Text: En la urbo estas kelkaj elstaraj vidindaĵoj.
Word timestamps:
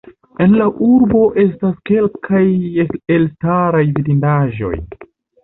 En 0.43 0.53
la 0.59 0.67
urbo 0.85 1.21
estas 1.43 1.75
kelkaj 1.89 2.41
elstaraj 3.19 3.85
vidindaĵoj. 4.01 4.75